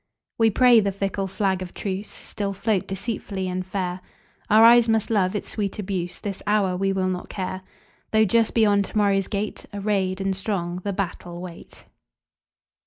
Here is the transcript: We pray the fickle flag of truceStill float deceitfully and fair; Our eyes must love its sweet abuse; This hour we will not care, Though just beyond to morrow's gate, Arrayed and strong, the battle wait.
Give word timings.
We 0.39 0.49
pray 0.49 0.79
the 0.79 0.91
fickle 0.91 1.27
flag 1.27 1.61
of 1.61 1.75
truceStill 1.75 2.55
float 2.55 2.87
deceitfully 2.87 3.47
and 3.47 3.63
fair; 3.63 4.01
Our 4.49 4.63
eyes 4.63 4.89
must 4.89 5.11
love 5.11 5.35
its 5.35 5.49
sweet 5.51 5.77
abuse; 5.77 6.19
This 6.19 6.41
hour 6.47 6.75
we 6.75 6.91
will 6.91 7.05
not 7.07 7.29
care, 7.29 7.61
Though 8.09 8.25
just 8.25 8.55
beyond 8.55 8.85
to 8.85 8.97
morrow's 8.97 9.27
gate, 9.27 9.67
Arrayed 9.71 10.19
and 10.19 10.35
strong, 10.35 10.77
the 10.77 10.91
battle 10.91 11.39
wait. 11.39 11.85